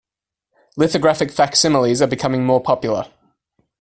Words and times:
Lithographic 0.77 1.29
facsimiles 1.31 2.01
are 2.01 2.07
becoming 2.07 2.43
more 2.43 2.59
popular. 2.59 3.05